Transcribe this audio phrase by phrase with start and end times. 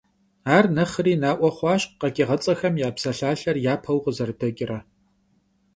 [0.55, 4.79] Ар нэхъри наӏуэ хъуащ «Къэкӏыгъэцӏэхэм я псалъалъэр» япэу къызэрыдэкӏрэ.